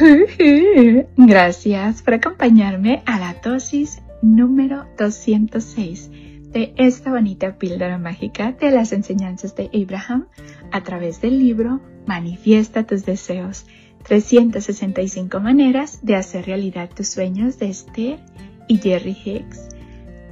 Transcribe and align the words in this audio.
Gracias 1.16 2.02
por 2.02 2.14
acompañarme 2.14 3.02
a 3.04 3.18
la 3.18 3.34
dosis 3.34 4.00
número 4.22 4.86
206 4.98 6.10
de 6.52 6.72
esta 6.76 7.10
bonita 7.10 7.58
píldora 7.58 7.98
mágica 7.98 8.52
de 8.52 8.70
las 8.70 8.92
enseñanzas 8.92 9.54
de 9.56 9.70
Abraham 9.74 10.26
a 10.72 10.82
través 10.82 11.20
del 11.20 11.38
libro 11.38 11.80
Manifiesta 12.06 12.86
tus 12.86 13.04
deseos, 13.04 13.66
365 14.04 15.38
maneras 15.38 15.98
de 16.02 16.16
hacer 16.16 16.46
realidad 16.46 16.88
tus 16.94 17.08
sueños 17.08 17.58
de 17.58 17.68
Esther 17.68 18.20
y 18.68 18.78
Jerry 18.78 19.16
Hicks. 19.22 19.68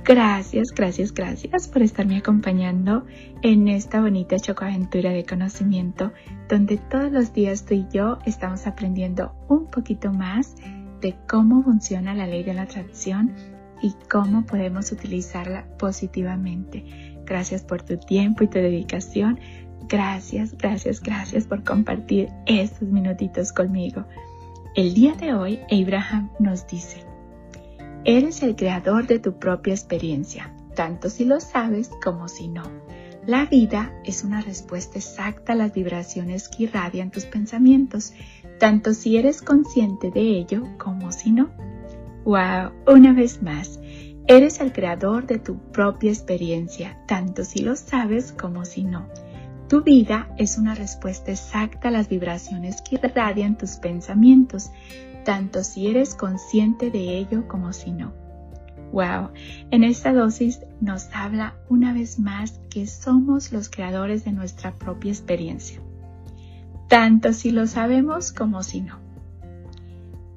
Gracias, 0.08 0.68
gracias, 0.74 1.12
gracias 1.12 1.68
por 1.68 1.82
estarme 1.82 2.16
acompañando 2.16 3.04
en 3.42 3.68
esta 3.68 4.00
bonita 4.00 4.38
chocoaventura 4.38 5.10
de 5.10 5.26
conocimiento 5.26 6.14
donde 6.48 6.78
todos 6.78 7.12
los 7.12 7.34
días 7.34 7.66
tú 7.66 7.74
y 7.74 7.86
yo 7.92 8.18
estamos 8.24 8.66
aprendiendo 8.66 9.34
un 9.50 9.66
poquito 9.66 10.10
más 10.10 10.54
de 11.02 11.14
cómo 11.28 11.62
funciona 11.62 12.14
la 12.14 12.26
ley 12.26 12.42
de 12.42 12.54
la 12.54 12.62
atracción 12.62 13.34
y 13.82 13.92
cómo 14.10 14.46
podemos 14.46 14.92
utilizarla 14.92 15.66
positivamente. 15.78 16.86
Gracias 17.26 17.62
por 17.62 17.82
tu 17.82 17.98
tiempo 17.98 18.44
y 18.44 18.46
tu 18.46 18.60
dedicación. 18.60 19.38
Gracias, 19.90 20.56
gracias, 20.56 21.02
gracias 21.02 21.46
por 21.46 21.62
compartir 21.64 22.30
estos 22.46 22.88
minutitos 22.88 23.52
conmigo. 23.52 24.06
El 24.74 24.94
día 24.94 25.12
de 25.16 25.34
hoy, 25.34 25.60
Abraham 25.70 26.30
nos 26.40 26.66
dice, 26.66 27.07
Eres 28.10 28.42
el 28.42 28.56
creador 28.56 29.06
de 29.06 29.18
tu 29.18 29.38
propia 29.38 29.74
experiencia, 29.74 30.50
tanto 30.74 31.10
si 31.10 31.26
lo 31.26 31.40
sabes 31.40 31.90
como 32.02 32.26
si 32.26 32.48
no. 32.48 32.62
La 33.26 33.44
vida 33.44 33.92
es 34.02 34.24
una 34.24 34.40
respuesta 34.40 34.96
exacta 34.96 35.52
a 35.52 35.56
las 35.56 35.74
vibraciones 35.74 36.48
que 36.48 36.62
irradian 36.62 37.10
tus 37.10 37.26
pensamientos, 37.26 38.14
tanto 38.58 38.94
si 38.94 39.18
eres 39.18 39.42
consciente 39.42 40.10
de 40.10 40.22
ello 40.22 40.62
como 40.78 41.12
si 41.12 41.32
no. 41.32 41.50
¡Wow! 42.24 42.72
Una 42.86 43.12
vez 43.12 43.42
más, 43.42 43.78
eres 44.26 44.58
el 44.60 44.72
creador 44.72 45.26
de 45.26 45.38
tu 45.38 45.58
propia 45.70 46.10
experiencia, 46.10 46.98
tanto 47.06 47.44
si 47.44 47.58
lo 47.58 47.76
sabes 47.76 48.32
como 48.32 48.64
si 48.64 48.84
no. 48.84 49.06
Tu 49.68 49.82
vida 49.82 50.30
es 50.38 50.56
una 50.56 50.74
respuesta 50.74 51.30
exacta 51.30 51.88
a 51.88 51.90
las 51.90 52.08
vibraciones 52.08 52.80
que 52.80 52.94
irradian 52.94 53.58
tus 53.58 53.76
pensamientos, 53.76 54.70
tanto 55.28 55.62
si 55.62 55.88
eres 55.88 56.14
consciente 56.14 56.90
de 56.90 57.18
ello 57.18 57.46
como 57.48 57.74
si 57.74 57.90
no. 57.90 58.14
Wow, 58.92 59.28
en 59.70 59.84
esta 59.84 60.14
dosis 60.14 60.60
nos 60.80 61.10
habla 61.12 61.54
una 61.68 61.92
vez 61.92 62.18
más 62.18 62.62
que 62.70 62.86
somos 62.86 63.52
los 63.52 63.68
creadores 63.68 64.24
de 64.24 64.32
nuestra 64.32 64.78
propia 64.78 65.12
experiencia, 65.12 65.82
tanto 66.88 67.34
si 67.34 67.50
lo 67.50 67.66
sabemos 67.66 68.32
como 68.32 68.62
si 68.62 68.80
no. 68.80 69.00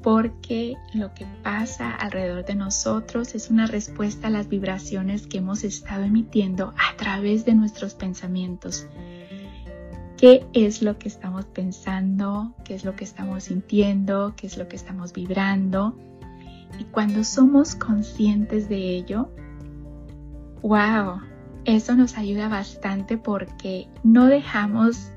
Porque 0.04 0.76
lo 0.94 1.14
que 1.14 1.26
pasa 1.42 1.96
alrededor 1.96 2.44
de 2.44 2.56
nosotros 2.56 3.34
es 3.34 3.50
una 3.50 3.68
respuesta 3.68 4.28
a 4.28 4.32
las 4.32 4.50
vibraciones 4.50 5.26
que 5.26 5.38
hemos 5.38 5.64
estado 5.64 6.04
emitiendo 6.04 6.74
a 6.76 6.98
través 6.98 7.46
de 7.46 7.56
nuestros 7.56 7.94
pensamientos 7.94 8.90
qué 10.22 10.46
es 10.54 10.84
lo 10.84 11.00
que 11.00 11.08
estamos 11.08 11.46
pensando, 11.46 12.54
qué 12.64 12.76
es 12.76 12.86
lo 12.86 12.96
que 12.96 13.04
estamos 13.04 13.46
sintiendo, 13.46 14.36
qué 14.38 14.46
es 14.46 14.56
lo 14.56 14.68
que 14.68 14.76
estamos 14.76 15.14
vibrando. 15.14 15.98
Y 16.78 16.84
cuando 16.84 17.24
somos 17.24 17.74
conscientes 17.74 18.70
de 18.70 18.98
ello, 18.98 19.30
wow, 20.62 21.22
eso 21.66 21.96
nos 21.96 22.20
ayuda 22.20 22.50
bastante 22.50 23.18
porque 23.18 23.88
no 24.04 24.28
dejamos 24.28 25.10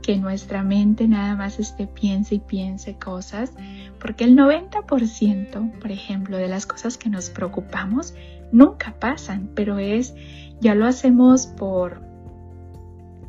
que 0.00 0.16
nuestra 0.16 0.62
mente 0.62 1.06
nada 1.08 1.36
más 1.36 1.60
esté 1.60 1.86
piense 1.86 2.36
y 2.36 2.40
piense 2.40 2.96
cosas, 2.96 3.52
porque 4.00 4.24
el 4.24 4.34
90%, 4.34 5.78
por 5.78 5.90
ejemplo, 5.90 6.38
de 6.38 6.48
las 6.48 6.64
cosas 6.64 6.96
que 6.96 7.10
nos 7.10 7.28
preocupamos 7.28 8.14
nunca 8.50 8.94
pasan, 8.98 9.50
pero 9.54 9.78
es, 9.78 10.14
ya 10.58 10.74
lo 10.74 10.86
hacemos 10.86 11.48
por 11.48 12.07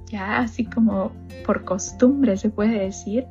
ya 0.09 0.39
así 0.39 0.65
como 0.65 1.11
por 1.45 1.63
costumbre 1.63 2.37
se 2.37 2.49
puede 2.49 2.79
decir. 2.79 3.27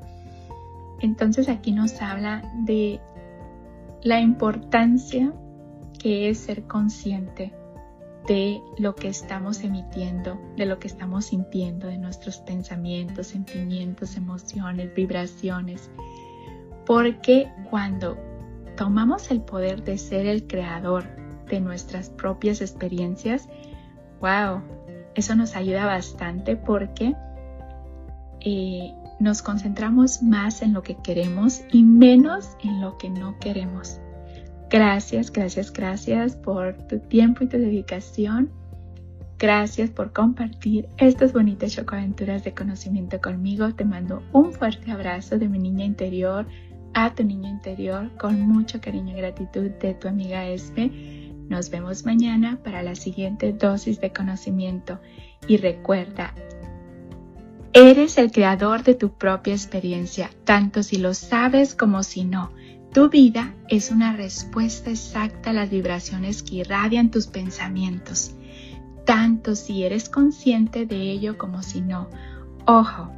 Entonces 1.01 1.49
aquí 1.49 1.73
nos 1.73 2.01
habla 2.01 2.43
de 2.65 3.01
la 4.03 4.21
importancia 4.21 5.33
que 5.99 6.29
es 6.29 6.39
ser 6.39 6.65
consciente 6.65 7.53
de 8.27 8.61
lo 8.79 8.95
que 8.95 9.09
estamos 9.09 9.65
emitiendo, 9.65 10.39
de 10.57 10.67
lo 10.67 10.79
que 10.79 10.87
estamos 10.87 11.27
sintiendo, 11.27 11.87
de 11.87 11.99
nuestros 11.99 12.39
pensamientos, 12.39 13.29
sentimientos, 13.29 14.17
emociones, 14.17 14.95
vibraciones. 14.95 15.91
Porque 16.85 17.51
cuando 17.71 18.19
tomamos 18.77 19.31
el 19.31 19.41
poder 19.41 19.83
de 19.83 19.97
ser 19.99 20.27
el 20.27 20.47
creador 20.47 21.05
de 21.47 21.61
nuestras 21.61 22.11
propias 22.11 22.61
experiencias, 22.61 23.49
wow, 24.21 24.63
eso 25.19 25.35
nos 25.35 25.57
ayuda 25.57 25.85
bastante 25.85 26.57
porque 26.57 27.15
eh, 28.41 28.93
nos 29.19 29.43
concentramos 29.43 30.23
más 30.23 30.63
en 30.63 30.73
lo 30.73 30.83
que 30.83 30.97
queremos 30.97 31.63
y 31.73 31.83
menos 31.83 32.57
en 32.63 32.81
lo 32.81 32.97
que 32.99 33.11
no 33.11 33.37
queremos. 33.41 34.01
Gracias, 34.71 35.33
gracias, 35.33 35.73
gracias 35.73 36.37
por 36.37 36.75
tu 36.87 37.01
tiempo 37.01 37.43
y 37.43 37.49
tu 37.49 37.59
dedicación. 37.59 38.51
Gracias 39.41 39.91
por 39.91 40.13
compartir 40.13 40.89
estas 40.99 41.33
bonitas 41.33 41.73
chocoaventuras 41.73 42.45
de 42.45 42.55
conocimiento 42.55 43.21
conmigo. 43.21 43.75
Te 43.75 43.85
mando 43.85 44.23
un 44.33 44.53
fuerte 44.53 44.93
abrazo 44.93 45.37
de 45.37 45.49
mi 45.49 45.59
niña 45.59 45.85
interior 45.85 46.47
a 46.95 47.13
tu 47.15 47.25
niño 47.25 47.49
interior 47.49 48.11
con 48.19 48.41
mucho 48.41 48.81
cariño 48.81 49.15
y 49.15 49.21
gratitud 49.21 49.71
de 49.81 49.95
tu 49.95 50.07
amiga 50.07 50.47
Esme. 50.47 51.18
Nos 51.49 51.71
vemos 51.71 52.05
mañana 52.05 52.59
para 52.63 52.83
la 52.83 52.95
siguiente 52.95 53.53
dosis 53.53 54.01
de 54.01 54.13
conocimiento 54.13 55.01
y 55.47 55.57
recuerda, 55.57 56.35
eres 57.73 58.19
el 58.19 58.31
creador 58.31 58.83
de 58.83 58.95
tu 58.95 59.11
propia 59.11 59.55
experiencia, 59.55 60.31
tanto 60.45 60.83
si 60.83 60.99
lo 60.99 61.15
sabes 61.15 61.75
como 61.75 62.03
si 62.03 62.25
no. 62.25 62.53
Tu 62.93 63.09
vida 63.09 63.55
es 63.69 63.91
una 63.91 64.15
respuesta 64.15 64.91
exacta 64.91 65.51
a 65.51 65.53
las 65.53 65.71
vibraciones 65.71 66.43
que 66.43 66.57
irradian 66.57 67.11
tus 67.11 67.27
pensamientos, 67.27 68.35
tanto 69.05 69.55
si 69.55 69.85
eres 69.85 70.09
consciente 70.09 70.87
de 70.87 70.97
ello 71.11 71.39
como 71.39 71.63
si 71.63 71.81
no. 71.81 72.09
Ojo, 72.67 73.11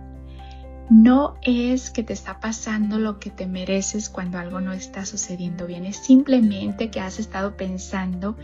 no 0.91 1.37
es 1.43 1.91
que 1.91 2.03
te 2.03 2.13
está 2.13 2.41
pasando 2.41 2.99
lo 2.99 3.21
que 3.21 3.31
te 3.31 3.47
mereces 3.47 4.11
cuando 4.11 4.39
algo 4.39 4.61
no 4.61 4.73
está 4.73 5.07
sucediendo 5.07 5.67
bien, 5.67 5.87
es 5.87 5.97
simplemente 5.97 6.91
que 6.91 7.01
has 7.01 7.21
estado 7.21 7.57
pensando 7.57 8.37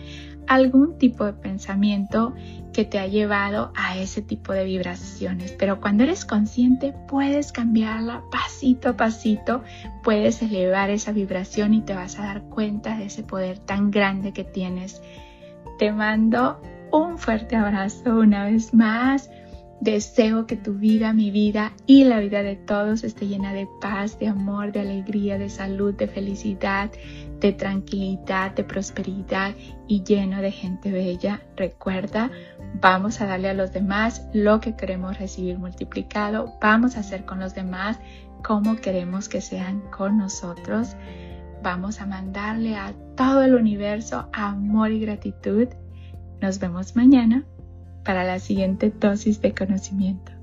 algún 0.47 0.97
tipo 0.97 1.25
de 1.25 1.33
pensamiento 1.33 2.35
que 2.73 2.85
te 2.85 3.01
ha 3.01 3.09
llevado 3.09 3.73
a 3.75 3.99
ese 3.99 4.23
tipo 4.23 4.53
de 4.53 4.65
vibraciones. 4.65 5.51
Pero 5.59 5.81
cuando 5.81 6.05
eres 6.05 6.25
consciente 6.25 6.95
puedes 7.09 7.51
cambiarla 7.51 8.23
pasito 8.31 8.91
a 8.91 8.97
pasito, 8.97 9.65
puedes 10.05 10.41
elevar 10.41 10.91
esa 10.91 11.11
vibración 11.11 11.75
y 11.75 11.81
te 11.81 11.95
vas 11.95 12.17
a 12.21 12.27
dar 12.27 12.43
cuenta 12.43 12.97
de 12.97 13.07
ese 13.07 13.25
poder 13.25 13.59
tan 13.59 13.91
grande 13.91 14.33
que 14.33 14.45
tienes. 14.45 15.03
Te 15.81 15.91
mando 15.91 16.61
un 16.93 17.19
fuerte 17.19 17.57
abrazo 17.57 18.19
una 18.19 18.45
vez 18.45 18.73
más. 18.73 19.31
Deseo 19.81 20.47
que 20.47 20.57
tu 20.57 20.75
vida, 20.75 21.13
mi 21.13 21.31
vida 21.31 21.73
y 21.87 22.05
la 22.05 22.19
vida 22.21 22.43
de 22.43 22.57
todos 22.57 23.05
esté 23.05 23.29
llena 23.29 23.53
de 23.53 23.69
paz, 23.81 24.19
de 24.19 24.29
amor, 24.29 24.73
de 24.73 24.81
alegría, 24.81 25.39
de 25.39 25.51
salud, 25.51 25.95
de 25.95 26.09
felicidad, 26.09 26.91
de 27.41 27.53
tranquilidad, 27.53 28.53
de 28.53 28.65
prosperidad 28.65 29.55
y 29.87 30.03
lleno 30.03 30.41
de 30.41 30.51
gente 30.51 30.91
bella. 30.91 31.43
Recuerda, 31.57 32.31
vamos 32.81 33.21
a 33.21 33.27
darle 33.27 33.51
a 33.51 33.55
los 33.55 33.71
demás 33.73 34.27
lo 34.33 34.61
que 34.61 34.75
queremos 34.77 35.19
recibir 35.19 35.59
multiplicado. 35.59 36.55
Vamos 36.61 36.97
a 36.97 37.01
hacer 37.01 37.27
con 37.27 37.39
los 37.39 37.55
demás 37.55 37.99
como 38.43 38.77
queremos 38.77 39.29
que 39.29 39.43
sean 39.43 39.83
con 39.91 40.17
nosotros. 40.17 40.97
Vamos 41.63 42.01
a 42.01 42.07
mandarle 42.07 42.77
a 42.77 42.95
todo 43.15 43.43
el 43.43 43.55
universo 43.55 44.29
amor 44.33 44.91
y 44.91 45.01
gratitud. 45.01 45.69
Nos 46.41 46.59
vemos 46.61 46.97
mañana 46.97 47.45
para 48.07 48.23
la 48.23 48.39
siguiente 48.39 48.91
dosis 48.91 49.43
de 49.43 49.53
conocimiento. 49.53 50.36